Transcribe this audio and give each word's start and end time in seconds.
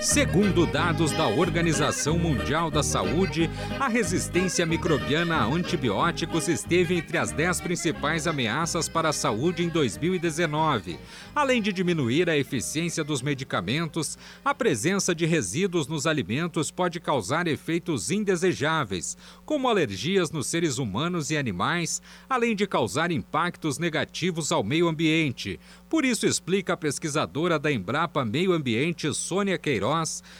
Segundo 0.00 0.64
dados 0.64 1.12
da 1.12 1.28
Organização 1.28 2.18
Mundial 2.18 2.70
da 2.70 2.82
Saúde, 2.82 3.50
a 3.78 3.86
resistência 3.86 4.64
microbiana 4.64 5.36
a 5.36 5.44
antibióticos 5.44 6.48
esteve 6.48 6.94
entre 6.94 7.18
as 7.18 7.32
10 7.32 7.60
principais 7.60 8.26
ameaças 8.26 8.88
para 8.88 9.10
a 9.10 9.12
saúde 9.12 9.62
em 9.62 9.68
2019. 9.68 10.98
Além 11.34 11.60
de 11.60 11.70
diminuir 11.70 12.30
a 12.30 12.36
eficiência 12.36 13.04
dos 13.04 13.20
medicamentos, 13.20 14.16
a 14.42 14.54
presença 14.54 15.14
de 15.14 15.26
resíduos 15.26 15.86
nos 15.86 16.06
alimentos 16.06 16.70
pode 16.70 16.98
causar 16.98 17.46
efeitos 17.46 18.10
indesejáveis, 18.10 19.18
como 19.44 19.68
alergias 19.68 20.30
nos 20.30 20.46
seres 20.46 20.78
humanos 20.78 21.30
e 21.30 21.36
animais, 21.36 22.00
além 22.26 22.56
de 22.56 22.66
causar 22.66 23.10
impactos 23.10 23.78
negativos 23.78 24.50
ao 24.50 24.64
meio 24.64 24.88
ambiente. 24.88 25.60
Por 25.90 26.04
isso, 26.04 26.24
explica 26.24 26.72
a 26.72 26.76
pesquisadora 26.76 27.58
da 27.58 27.70
Embrapa 27.70 28.24
Meio 28.24 28.52
Ambiente, 28.52 29.12
Sônia 29.12 29.58
Queiroz, 29.58 29.89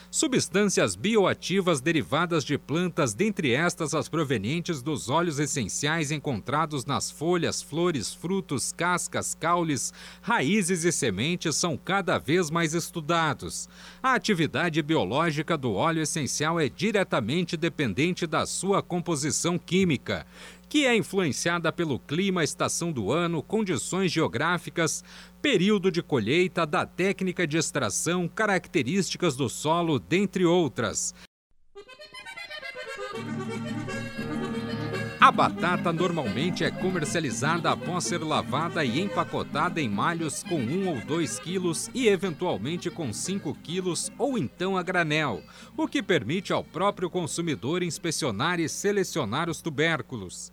substâncias 0.09 0.95
bioativas 0.95 1.81
derivadas 1.81 2.43
de 2.43 2.57
plantas, 2.57 3.13
dentre 3.13 3.53
estas 3.53 3.93
as 3.93 4.07
provenientes 4.07 4.81
dos 4.81 5.09
óleos 5.09 5.39
essenciais 5.39 6.11
encontrados 6.11 6.85
nas 6.85 7.11
folhas, 7.11 7.61
flores, 7.61 8.13
frutos, 8.13 8.71
cascas, 8.71 9.35
caules, 9.35 9.93
raízes 10.21 10.83
e 10.83 10.91
sementes, 10.91 11.55
são 11.55 11.77
cada 11.77 12.17
vez 12.17 12.49
mais 12.49 12.73
estudados. 12.73 13.67
A 14.01 14.13
atividade 14.13 14.81
biológica 14.81 15.57
do 15.57 15.73
óleo 15.73 16.01
essencial 16.01 16.59
é 16.59 16.69
diretamente 16.69 17.55
dependente 17.55 18.25
da 18.25 18.45
sua 18.45 18.81
composição 18.81 19.57
química 19.57 20.25
que 20.71 20.85
é 20.85 20.95
influenciada 20.95 21.69
pelo 21.69 21.99
clima, 21.99 22.45
estação 22.45 22.93
do 22.93 23.11
ano, 23.11 23.43
condições 23.43 24.09
geográficas, 24.09 25.03
período 25.41 25.91
de 25.91 26.01
colheita, 26.01 26.65
da 26.65 26.85
técnica 26.85 27.45
de 27.45 27.57
extração, 27.57 28.25
características 28.25 29.35
do 29.35 29.49
solo, 29.49 29.99
dentre 29.99 30.45
outras. 30.45 31.13
A 35.21 35.31
batata 35.31 35.93
normalmente 35.93 36.63
é 36.63 36.71
comercializada 36.71 37.69
após 37.69 38.05
ser 38.05 38.23
lavada 38.23 38.83
e 38.83 38.99
empacotada 38.99 39.79
em 39.79 39.87
malhos 39.87 40.41
com 40.41 40.55
1 40.55 40.87
ou 40.89 40.99
2 40.99 41.37
quilos 41.37 41.91
e 41.93 42.07
eventualmente 42.07 42.89
com 42.89 43.13
5 43.13 43.53
quilos 43.61 44.11
ou 44.17 44.35
então 44.35 44.75
a 44.75 44.81
granel, 44.81 45.43
o 45.77 45.87
que 45.87 46.01
permite 46.01 46.51
ao 46.51 46.63
próprio 46.63 47.07
consumidor 47.07 47.83
inspecionar 47.83 48.59
e 48.59 48.67
selecionar 48.67 49.47
os 49.47 49.61
tubérculos. 49.61 50.51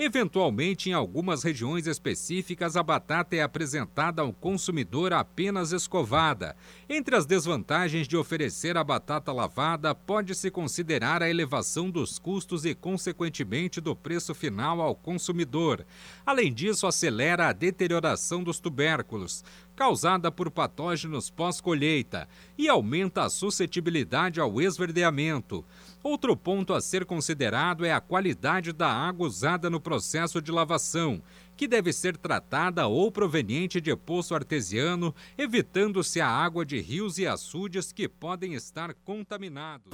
Eventualmente, 0.00 0.90
em 0.90 0.92
algumas 0.92 1.42
regiões 1.42 1.88
específicas, 1.88 2.76
a 2.76 2.84
batata 2.84 3.34
é 3.34 3.42
apresentada 3.42 4.22
ao 4.22 4.32
consumidor 4.32 5.12
apenas 5.12 5.72
escovada. 5.72 6.54
Entre 6.88 7.16
as 7.16 7.26
desvantagens 7.26 8.06
de 8.06 8.16
oferecer 8.16 8.76
a 8.76 8.84
batata 8.84 9.32
lavada, 9.32 9.92
pode-se 9.96 10.52
considerar 10.52 11.20
a 11.20 11.28
elevação 11.28 11.90
dos 11.90 12.16
custos 12.16 12.64
e, 12.64 12.76
consequentemente, 12.76 13.80
do 13.80 13.96
preço 13.96 14.32
final 14.36 14.80
ao 14.80 14.94
consumidor. 14.94 15.84
Além 16.24 16.52
disso, 16.52 16.86
acelera 16.86 17.48
a 17.48 17.52
deterioração 17.52 18.44
dos 18.44 18.60
tubérculos, 18.60 19.42
causada 19.78 20.32
por 20.32 20.50
patógenos 20.50 21.30
pós-colheita, 21.30 22.28
e 22.58 22.68
aumenta 22.68 23.22
a 23.22 23.30
suscetibilidade 23.30 24.40
ao 24.40 24.60
esverdeamento. 24.60 25.64
Outro 26.02 26.36
ponto 26.36 26.74
a 26.74 26.80
ser 26.80 27.04
considerado 27.04 27.84
é 27.84 27.92
a 27.92 28.00
qualidade 28.00 28.72
da 28.72 28.92
água 28.92 29.28
usada 29.28 29.70
no 29.70 29.80
processo 29.80 30.42
de 30.42 30.50
lavação, 30.50 31.22
que 31.56 31.68
deve 31.68 31.92
ser 31.92 32.16
tratada 32.16 32.88
ou 32.88 33.12
proveniente 33.12 33.80
de 33.80 33.94
poço 33.94 34.34
artesiano, 34.34 35.14
evitando-se 35.38 36.20
a 36.20 36.28
água 36.28 36.66
de 36.66 36.80
rios 36.80 37.16
e 37.18 37.26
açudes 37.28 37.92
que 37.92 38.08
podem 38.08 38.54
estar 38.54 38.92
contaminados. 39.04 39.92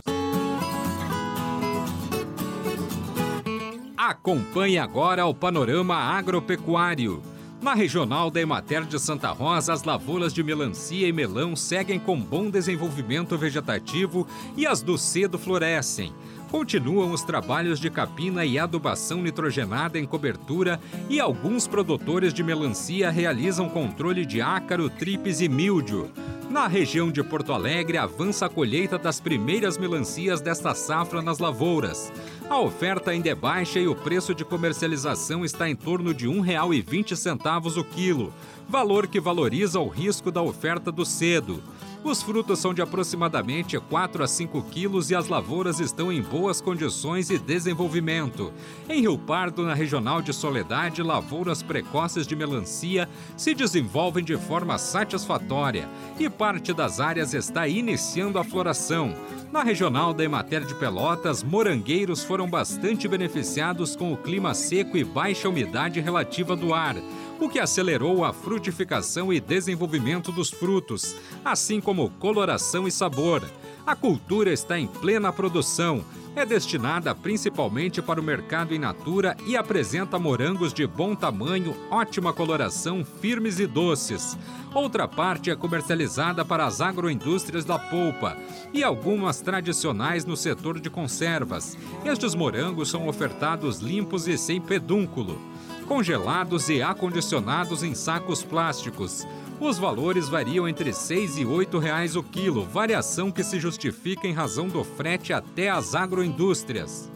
Acompanhe 3.99 4.79
agora 4.79 5.27
o 5.27 5.35
panorama 5.35 5.95
agropecuário. 5.95 7.34
Na 7.65 7.73
regional 7.73 8.31
da 8.31 8.43
Emater 8.43 8.85
de 8.85 9.01
Santa 9.01 9.31
Rosa, 9.31 9.73
as 9.73 9.85
lavouras 9.85 10.35
de 10.35 10.43
melancia 10.43 11.09
e 11.09 11.13
melão 11.15 11.57
seguem 11.57 11.99
com 11.99 12.21
bom 12.21 12.51
desenvolvimento 12.51 13.39
vegetativo 13.39 14.29
e 14.55 14.67
as 14.67 14.83
do 14.83 14.99
cedo 14.99 15.39
florescem. 15.39 16.13
Continuam 16.51 17.11
os 17.11 17.23
trabalhos 17.23 17.81
de 17.81 17.89
capina 17.89 18.45
e 18.45 18.59
adubação 18.59 19.23
nitrogenada 19.23 19.99
em 19.99 20.05
cobertura 20.05 20.79
e 21.09 21.19
alguns 21.19 21.67
produtores 21.67 22.35
de 22.35 22.43
melancia 22.43 23.09
realizam 23.09 23.67
controle 23.67 24.27
de 24.27 24.43
ácaro, 24.43 24.91
tripes 24.91 25.41
e 25.41 25.49
míldio. 25.49 26.11
Na 26.51 26.67
região 26.67 27.11
de 27.11 27.23
Porto 27.23 27.53
Alegre, 27.53 27.97
avança 27.97 28.47
a 28.47 28.49
colheita 28.49 28.99
das 28.99 29.19
primeiras 29.19 29.79
melancias 29.79 30.41
desta 30.41 30.75
safra 30.75 31.23
nas 31.23 31.39
lavouras. 31.39 32.13
A 32.49 32.61
oferta 32.61 33.11
ainda 33.11 33.31
é 33.31 33.35
baixa 33.35 33.79
e 33.81 33.89
o 33.89 33.95
preço 33.95 34.35
de 34.35 34.45
comercialização 34.45 35.45
está 35.45 35.69
em 35.69 35.75
torno 35.75 36.13
de 36.13 36.29
R$ 36.29 36.35
1,20 36.35 37.77
o 37.77 37.85
quilo, 37.85 38.33
valor 38.69 39.07
que 39.07 39.19
valoriza 39.19 39.81
o 39.81 39.89
risco 39.89 40.31
da 40.31 40.43
oferta 40.43 40.93
do 40.93 41.05
cedo. 41.05 41.63
Os 42.05 42.23
frutos 42.23 42.59
são 42.59 42.75
de 42.75 42.83
aproximadamente 42.83 43.79
4 43.79 44.23
a 44.23 44.29
5 44.29 44.61
quilos 44.65 45.11
e 45.11 45.15
as 45.15 45.27
lavouras 45.27 45.81
estão 45.81 46.13
em 46.13 46.21
boas 46.21 46.61
condições 46.61 47.31
e 47.31 47.39
desenvolvimento. 47.39 48.53
Em 48.87 49.01
Rio 49.01 49.17
Pardo, 49.17 49.63
na 49.63 49.73
regional 49.73 50.21
de 50.21 50.31
Soledade, 50.31 51.03
lavouras 51.03 51.63
precoces 51.63 52.27
de 52.27 52.37
melancia 52.37 53.09
se 53.39 53.55
desenvolvem 53.55 54.23
de 54.23 54.37
forma 54.37 54.77
satisfatória 54.77 55.89
e 56.21 56.29
parte 56.29 56.75
das 56.75 57.01
áreas 57.01 57.33
está 57.33 57.67
iniciando 57.67 58.39
a 58.39 58.45
floração. 58.45 59.17
Na 59.51 59.63
regional 59.63 60.13
da 60.13 60.25
Emater 60.25 60.67
de 60.67 60.75
Pelotas, 60.75 61.43
morangueiros 61.43 62.23
foram 62.23 62.51
bastante 62.51 63.09
beneficiados 63.09 63.97
com 63.97 64.13
o 64.13 64.17
clima 64.19 64.53
seco 64.53 64.99
e 64.99 65.05
baixa 65.05 65.49
umidade 65.49 66.01
relativa 66.01 66.55
do 66.55 66.75
ar 66.75 66.97
o 67.41 67.49
que 67.49 67.59
acelerou 67.59 68.25
a 68.25 68.33
frutificação 68.33 69.33
e 69.33 69.41
desenvolvimento 69.41 70.31
dos 70.31 70.51
frutos, 70.51 71.17
assim 71.45 71.81
como 71.81 72.11
coloração 72.11 72.87
e 72.87 72.93
sabor. 72.93 73.43
A 73.87 73.95
cultura 73.95 74.53
está 74.53 74.79
em 74.79 74.87
plena 74.87 75.33
produção. 75.33 76.05
É 76.37 76.45
destinada 76.45 77.15
principalmente 77.15 78.03
para 78.03 78.21
o 78.21 78.25
mercado 78.25 78.75
in 78.75 78.79
natura 78.79 79.37
e 79.47 79.57
apresenta 79.57 80.19
morangos 80.19 80.73
de 80.73 80.85
bom 80.85 81.15
tamanho, 81.15 81.77
ótima 81.91 82.33
coloração, 82.33 83.05
firmes 83.05 83.61
e 83.61 83.67
doces. 83.67 84.37
Outra 84.75 85.07
parte 85.07 85.51
é 85.51 85.55
comercializada 85.55 86.45
para 86.45 86.67
as 86.67 86.81
agroindústrias 86.81 87.65
da 87.65 87.79
polpa 87.79 88.37
e 88.73 88.83
algumas 88.83 89.41
tradicionais 89.41 90.25
no 90.25 90.37
setor 90.37 90.81
de 90.81 90.91
conservas. 90.91 91.79
Estes 92.05 92.35
morangos 92.35 92.91
são 92.91 93.07
ofertados 93.07 93.79
limpos 93.79 94.27
e 94.27 94.37
sem 94.37 94.61
pedúnculo 94.61 95.39
congelados 95.85 96.69
e 96.69 96.83
acondicionados 96.83 97.83
em 97.83 97.95
sacos 97.95 98.43
plásticos. 98.43 99.27
Os 99.61 99.79
valores 99.79 100.29
variam 100.29 100.69
entre 100.69 100.91
R$ 100.91 100.93
6 100.93 101.39
e 101.39 101.45
8 101.45 101.79
reais 101.79 102.17
o 102.17 102.23
quilo, 102.23 102.65
variação 102.65 103.31
que 103.31 103.45
se 103.45 103.61
justifica 103.61 104.27
em 104.27 104.33
razão 104.33 104.69
do 104.69 104.83
frete 104.83 105.33
até 105.33 105.71
as 105.71 105.95
agroindústrias. 105.95 107.11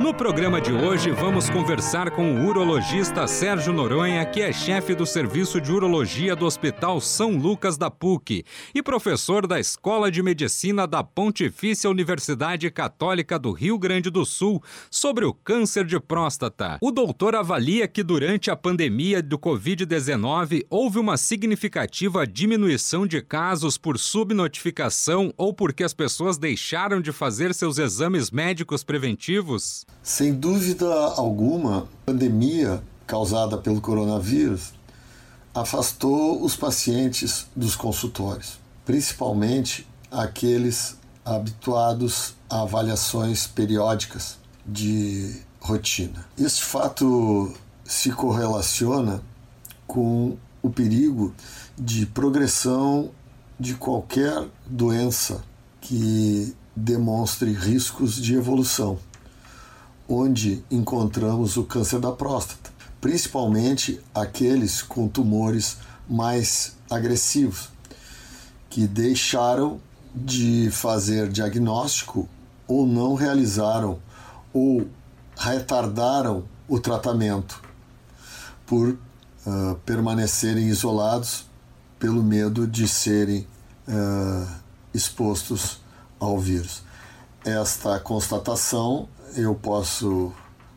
No 0.00 0.14
programa 0.14 0.62
de 0.62 0.72
hoje, 0.72 1.10
vamos 1.10 1.50
conversar 1.50 2.10
com 2.10 2.32
o 2.32 2.46
urologista 2.46 3.26
Sérgio 3.26 3.70
Noronha, 3.70 4.24
que 4.24 4.40
é 4.40 4.50
chefe 4.50 4.94
do 4.94 5.04
Serviço 5.04 5.60
de 5.60 5.70
Urologia 5.70 6.34
do 6.34 6.46
Hospital 6.46 7.02
São 7.02 7.36
Lucas 7.36 7.76
da 7.76 7.90
PUC 7.90 8.42
e 8.74 8.82
professor 8.82 9.46
da 9.46 9.60
Escola 9.60 10.10
de 10.10 10.22
Medicina 10.22 10.86
da 10.86 11.04
Pontifícia 11.04 11.90
Universidade 11.90 12.70
Católica 12.70 13.38
do 13.38 13.52
Rio 13.52 13.78
Grande 13.78 14.08
do 14.08 14.24
Sul, 14.24 14.62
sobre 14.90 15.26
o 15.26 15.34
câncer 15.34 15.84
de 15.84 16.00
próstata. 16.00 16.78
O 16.80 16.90
doutor 16.90 17.34
avalia 17.34 17.86
que 17.86 18.02
durante 18.02 18.50
a 18.50 18.56
pandemia 18.56 19.22
do 19.22 19.38
Covid-19 19.38 20.64
houve 20.70 20.98
uma 20.98 21.18
significativa 21.18 22.26
diminuição 22.26 23.06
de 23.06 23.20
casos 23.20 23.76
por 23.76 23.98
subnotificação 23.98 25.30
ou 25.36 25.52
porque 25.52 25.84
as 25.84 25.92
pessoas 25.92 26.38
deixaram 26.38 27.02
de 27.02 27.12
fazer 27.12 27.52
seus 27.52 27.76
exames 27.76 28.30
médicos 28.30 28.82
preventivos? 28.82 29.84
Sem 30.02 30.32
dúvida 30.34 30.86
alguma, 31.16 31.80
a 31.80 32.06
pandemia 32.06 32.82
causada 33.06 33.58
pelo 33.58 33.80
coronavírus 33.80 34.72
afastou 35.54 36.42
os 36.42 36.56
pacientes 36.56 37.46
dos 37.54 37.74
consultórios. 37.74 38.58
principalmente 38.84 39.86
aqueles 40.10 40.96
habituados 41.24 42.34
a 42.48 42.62
avaliações 42.62 43.46
periódicas 43.46 44.36
de 44.66 45.42
rotina. 45.60 46.26
Este 46.36 46.62
fato 46.64 47.54
se 47.84 48.10
correlaciona 48.10 49.22
com 49.86 50.36
o 50.62 50.70
perigo 50.70 51.32
de 51.78 52.04
progressão 52.06 53.10
de 53.58 53.74
qualquer 53.74 54.48
doença 54.66 55.44
que 55.80 56.54
demonstre 56.74 57.52
riscos 57.52 58.16
de 58.16 58.34
evolução, 58.34 58.98
onde 60.12 60.64
encontramos 60.68 61.56
o 61.56 61.62
câncer 61.62 62.00
da 62.00 62.10
próstata, 62.10 62.70
principalmente 63.00 64.00
aqueles 64.12 64.82
com 64.82 65.06
tumores 65.06 65.76
mais 66.08 66.76
agressivos, 66.90 67.68
que 68.68 68.88
deixaram 68.88 69.80
de 70.12 70.68
fazer 70.72 71.28
diagnóstico 71.28 72.28
ou 72.66 72.84
não 72.84 73.14
realizaram 73.14 74.00
ou 74.52 74.88
retardaram 75.36 76.44
o 76.68 76.80
tratamento 76.80 77.62
por 78.66 78.88
uh, 78.90 79.76
permanecerem 79.86 80.68
isolados 80.68 81.46
pelo 82.00 82.22
medo 82.22 82.66
de 82.66 82.88
serem 82.88 83.46
uh, 83.86 84.46
expostos 84.92 85.80
ao 86.18 86.38
vírus. 86.38 86.82
Esta 87.44 87.98
constatação 87.98 89.08
eu 89.34 89.54
posso 89.54 90.32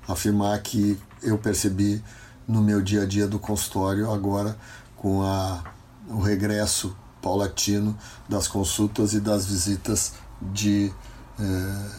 afirmar 0.08 0.62
que 0.62 1.00
eu 1.22 1.38
percebi 1.38 2.04
no 2.48 2.62
meu 2.62 2.82
dia 2.82 3.04
a 3.04 3.06
dia 3.06 3.28
do 3.28 3.40
consultório 3.40 4.12
agora 4.12 4.58
com 4.96 5.22
a, 5.24 5.64
o 6.10 6.20
regresso 6.20 6.96
paulatino 7.22 7.98
das 8.30 8.48
consultas 8.48 9.14
e 9.14 9.20
das 9.20 9.46
visitas 9.46 10.14
de, 10.42 10.92
eh, 11.40 11.90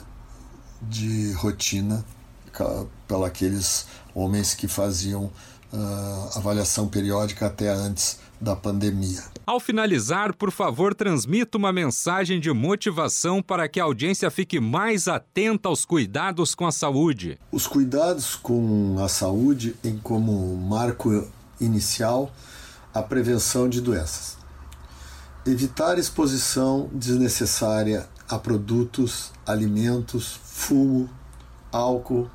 de 0.83 1.33
rotina 1.33 2.05
pela 3.09 3.27
aqueles 3.27 3.87
homens 4.15 4.55
que 4.55 4.69
faziam 4.69 5.25
uh, 5.73 6.39
avaliação 6.39 6.87
periódica 6.87 7.47
até 7.47 7.69
antes 7.69 8.19
da 8.41 8.55
pandemia. 8.55 9.34
Ao 9.46 9.61
finalizar, 9.61 10.35
por 10.35 10.50
favor, 10.50 10.94
transmita 10.94 11.58
uma 11.58 11.70
mensagem 11.70 12.41
de 12.41 12.50
motivação 12.50 13.43
para 13.43 13.69
que 13.69 13.79
a 13.79 13.85
audiência 13.85 14.31
fique 14.31 14.58
mais 14.58 15.06
atenta 15.06 15.69
aos 15.69 15.85
cuidados 15.85 16.55
com 16.55 16.67
a 16.67 16.73
saúde. 16.73 17.38
Os 17.52 17.67
cuidados 17.67 18.37
com 18.37 18.96
a 19.05 19.06
saúde 19.06 19.73
têm 19.82 19.99
como 19.99 20.56
marco 20.56 21.29
inicial 21.61 22.32
a 22.94 23.02
prevenção 23.02 23.69
de 23.69 23.82
doenças. 23.82 24.38
Evitar 25.44 25.99
exposição 25.99 26.88
desnecessária 26.91 28.08
a 28.26 28.38
produtos, 28.38 29.31
alimentos, 29.46 30.41
fumo, 30.43 31.11
álcool, 31.70 32.31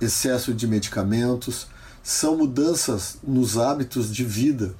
excesso 0.00 0.52
de 0.52 0.66
medicamentos, 0.66 1.68
são 2.02 2.36
mudanças 2.36 3.16
nos 3.22 3.56
hábitos 3.56 4.12
de 4.12 4.24
vida 4.24 4.74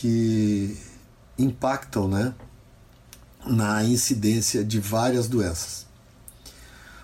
que 0.00 0.76
impactam 1.36 2.06
né, 2.06 2.32
na 3.44 3.82
incidência 3.82 4.64
de 4.64 4.78
várias 4.78 5.28
doenças. 5.28 5.86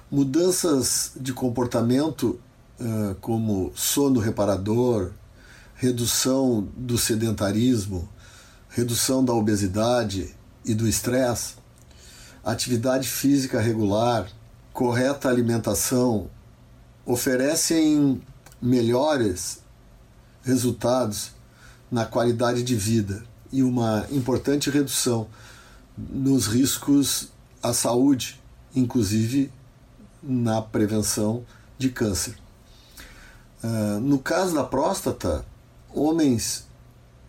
Mudanças 0.09 1.11
de 1.17 1.33
comportamento, 1.33 2.39
como 3.21 3.73
sono 3.75 4.21
reparador, 4.21 5.11
redução 5.75 6.69
do 6.77 6.97
sedentarismo, 6.97 8.09
redução 8.69 9.25
da 9.25 9.33
obesidade 9.33 10.33
e 10.65 10.73
do 10.73 10.87
estresse, 10.87 11.55
atividade 12.45 13.09
física 13.09 13.61
regular, 13.61 14.29
correta 14.73 15.29
alimentação, 15.29 16.31
oferecem 17.05 18.23
melhores 18.63 19.59
resultados 20.45 21.33
na 21.95 22.05
qualidade 22.05 22.65
de 22.65 22.75
vida 22.75 23.23
e 23.53 23.63
uma 23.63 24.05
importante 24.11 24.69
redução 24.69 25.29
nos 25.97 26.49
riscos 26.49 27.29
à 27.63 27.73
saúde, 27.73 28.41
inclusive 28.75 29.49
na 30.21 30.61
prevenção 30.61 31.45
de 31.79 31.91
câncer. 31.91 32.35
Uh, 33.63 34.01
no 34.01 34.19
caso 34.19 34.57
da 34.57 34.65
próstata, 34.65 35.47
homens 35.89 36.67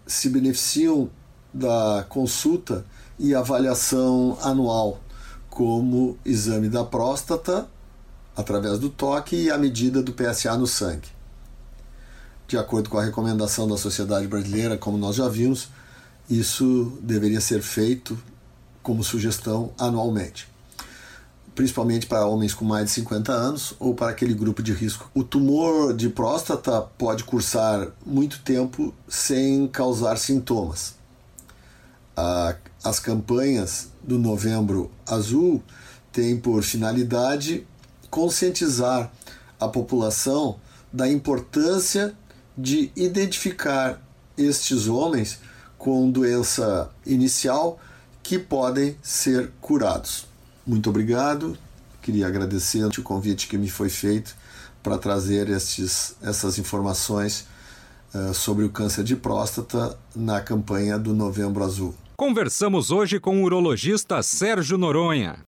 se 0.07 0.29
beneficiam 0.29 1.11
da 1.53 2.03
consulta 2.09 2.83
e 3.19 3.35
avaliação 3.35 4.35
anual, 4.41 4.99
como 5.47 6.17
exame 6.25 6.69
da 6.69 6.83
próstata 6.83 7.69
através 8.35 8.79
do 8.79 8.89
toque 8.89 9.35
e 9.35 9.51
a 9.51 9.59
medida 9.59 10.01
do 10.01 10.11
PSA 10.11 10.57
no 10.57 10.65
sangue 10.65 11.15
de 12.47 12.57
acordo 12.57 12.89
com 12.89 12.97
a 12.97 13.03
recomendação 13.03 13.67
da 13.67 13.77
Sociedade 13.77 14.27
Brasileira, 14.27 14.77
como 14.77 14.97
nós 14.97 15.15
já 15.15 15.27
vimos, 15.27 15.69
isso 16.29 16.97
deveria 17.01 17.41
ser 17.41 17.61
feito 17.61 18.17
como 18.83 19.03
sugestão 19.03 19.71
anualmente, 19.79 20.47
principalmente 21.55 22.05
para 22.05 22.25
homens 22.25 22.53
com 22.53 22.65
mais 22.65 22.85
de 22.85 22.91
50 22.91 23.31
anos 23.31 23.73
ou 23.79 23.95
para 23.95 24.11
aquele 24.11 24.33
grupo 24.33 24.61
de 24.61 24.73
risco. 24.73 25.09
O 25.13 25.23
tumor 25.23 25.93
de 25.93 26.09
próstata 26.09 26.81
pode 26.81 27.23
cursar 27.23 27.87
muito 28.05 28.39
tempo 28.41 28.93
sem 29.07 29.67
causar 29.67 30.17
sintomas. 30.17 30.95
As 32.83 32.99
campanhas 32.99 33.89
do 34.03 34.19
Novembro 34.19 34.91
Azul 35.05 35.61
têm 36.11 36.37
por 36.37 36.63
finalidade 36.63 37.67
conscientizar 38.09 39.11
a 39.59 39.67
população 39.67 40.59
da 40.93 41.09
importância 41.09 42.15
de 42.57 42.91
identificar 42.95 44.01
estes 44.37 44.87
homens 44.87 45.39
com 45.77 46.09
doença 46.09 46.89
inicial 47.05 47.79
que 48.23 48.39
podem 48.39 48.97
ser 49.01 49.51
curados. 49.61 50.27
Muito 50.65 50.89
obrigado. 50.89 51.57
Queria 52.01 52.27
agradecer 52.27 52.83
o 52.85 53.03
convite 53.03 53.47
que 53.47 53.57
me 53.57 53.69
foi 53.69 53.89
feito 53.89 54.35
para 54.81 54.97
trazer 54.97 55.49
estes, 55.49 56.15
essas 56.21 56.57
informações 56.57 57.47
uh, 58.13 58.33
sobre 58.33 58.65
o 58.65 58.69
câncer 58.69 59.03
de 59.03 59.15
próstata 59.15 59.97
na 60.15 60.41
campanha 60.41 60.97
do 60.97 61.13
Novembro 61.13 61.63
Azul. 61.63 61.95
Conversamos 62.17 62.91
hoje 62.91 63.19
com 63.19 63.41
o 63.41 63.43
urologista 63.43 64.23
Sérgio 64.23 64.77
Noronha. 64.77 65.39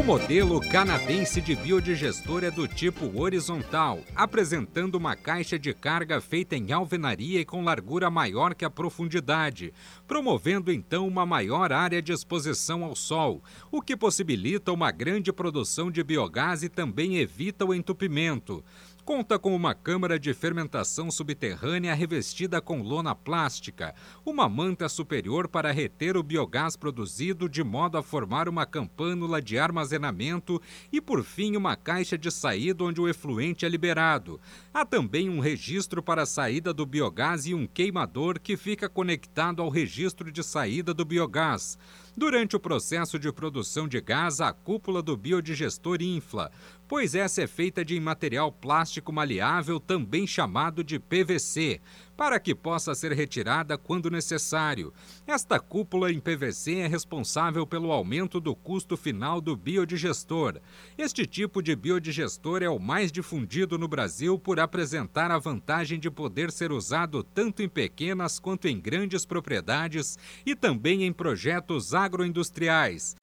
O 0.00 0.02
modelo 0.02 0.62
canadense 0.62 1.42
de 1.42 1.54
biodigestor 1.54 2.42
é 2.42 2.50
do 2.50 2.66
tipo 2.66 3.20
horizontal, 3.20 4.00
apresentando 4.16 4.94
uma 4.94 5.14
caixa 5.14 5.58
de 5.58 5.74
carga 5.74 6.22
feita 6.22 6.56
em 6.56 6.72
alvenaria 6.72 7.38
e 7.38 7.44
com 7.44 7.62
largura 7.62 8.08
maior 8.08 8.54
que 8.54 8.64
a 8.64 8.70
profundidade, 8.70 9.74
promovendo 10.08 10.72
então 10.72 11.06
uma 11.06 11.26
maior 11.26 11.70
área 11.70 12.00
de 12.00 12.12
exposição 12.12 12.82
ao 12.82 12.96
sol, 12.96 13.44
o 13.70 13.82
que 13.82 13.94
possibilita 13.94 14.72
uma 14.72 14.90
grande 14.90 15.30
produção 15.34 15.90
de 15.90 16.02
biogás 16.02 16.62
e 16.62 16.70
também 16.70 17.18
evita 17.18 17.66
o 17.66 17.74
entupimento. 17.74 18.64
Conta 19.04 19.38
com 19.38 19.56
uma 19.56 19.74
câmara 19.74 20.18
de 20.18 20.32
fermentação 20.34 21.10
subterrânea 21.10 21.94
revestida 21.94 22.60
com 22.60 22.82
lona 22.82 23.14
plástica, 23.14 23.94
uma 24.24 24.48
manta 24.48 24.88
superior 24.88 25.48
para 25.48 25.72
reter 25.72 26.16
o 26.16 26.22
biogás 26.22 26.76
produzido 26.76 27.48
de 27.48 27.64
modo 27.64 27.96
a 27.96 28.02
formar 28.02 28.48
uma 28.48 28.66
campânula 28.66 29.40
de 29.40 29.58
armazenamento 29.58 30.60
e, 30.92 31.00
por 31.00 31.24
fim, 31.24 31.56
uma 31.56 31.76
caixa 31.76 32.16
de 32.16 32.30
saída 32.30 32.84
onde 32.84 33.00
o 33.00 33.08
efluente 33.08 33.64
é 33.64 33.68
liberado. 33.68 34.40
Há 34.72 34.84
também 34.84 35.28
um 35.28 35.40
registro 35.40 36.02
para 36.02 36.22
a 36.22 36.26
saída 36.26 36.72
do 36.72 36.84
biogás 36.84 37.46
e 37.46 37.54
um 37.54 37.66
queimador 37.66 38.38
que 38.38 38.56
fica 38.56 38.88
conectado 38.88 39.62
ao 39.62 39.70
registro 39.70 40.30
de 40.30 40.42
saída 40.42 40.92
do 40.92 41.04
biogás. 41.04 41.78
Durante 42.16 42.56
o 42.56 42.60
processo 42.60 43.18
de 43.18 43.32
produção 43.32 43.86
de 43.86 44.00
gás, 44.00 44.40
a 44.40 44.52
cúpula 44.52 45.00
do 45.02 45.16
biodigestor 45.16 46.02
infla, 46.02 46.50
pois 46.88 47.14
essa 47.14 47.42
é 47.42 47.46
feita 47.46 47.84
de 47.84 47.98
material 48.00 48.50
plástico 48.50 49.12
maleável, 49.12 49.78
também 49.78 50.26
chamado 50.26 50.82
de 50.82 50.98
PVC, 50.98 51.80
para 52.20 52.38
que 52.38 52.54
possa 52.54 52.94
ser 52.94 53.12
retirada 53.12 53.78
quando 53.78 54.10
necessário. 54.10 54.92
Esta 55.26 55.58
cúpula 55.58 56.12
em 56.12 56.20
PVC 56.20 56.74
é 56.80 56.86
responsável 56.86 57.66
pelo 57.66 57.90
aumento 57.90 58.38
do 58.38 58.54
custo 58.54 58.94
final 58.94 59.40
do 59.40 59.56
biodigestor. 59.56 60.60
Este 60.98 61.24
tipo 61.24 61.62
de 61.62 61.74
biodigestor 61.74 62.62
é 62.62 62.68
o 62.68 62.78
mais 62.78 63.10
difundido 63.10 63.78
no 63.78 63.88
Brasil 63.88 64.38
por 64.38 64.60
apresentar 64.60 65.30
a 65.30 65.38
vantagem 65.38 65.98
de 65.98 66.10
poder 66.10 66.52
ser 66.52 66.72
usado 66.72 67.22
tanto 67.24 67.62
em 67.62 67.70
pequenas 67.70 68.38
quanto 68.38 68.68
em 68.68 68.78
grandes 68.78 69.24
propriedades 69.24 70.18
e 70.44 70.54
também 70.54 71.04
em 71.04 71.14
projetos 71.14 71.94
agroindustriais. 71.94 73.16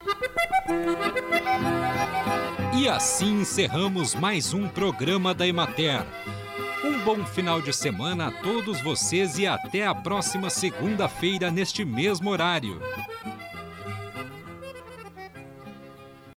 E 2.75 2.89
assim 2.89 3.41
encerramos 3.41 4.15
mais 4.15 4.55
um 4.55 4.67
programa 4.67 5.35
da 5.35 5.45
Emater. 5.45 6.03
Bom 7.07 7.25
final 7.25 7.61
de 7.61 7.71
semana 7.71 8.27
a 8.27 8.31
todos 8.31 8.81
vocês 8.81 9.39
e 9.39 9.47
até 9.47 9.87
a 9.87 9.95
próxima 9.95 10.49
segunda-feira 10.49 11.49
neste 11.49 11.85
mesmo 11.85 12.29
horário. 12.29 12.81